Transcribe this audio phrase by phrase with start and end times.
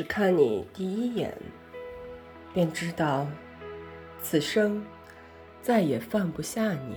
[0.00, 1.36] 只看你第一眼
[2.54, 3.26] 便知道
[4.22, 4.82] 此生
[5.60, 6.96] 再也放不下你。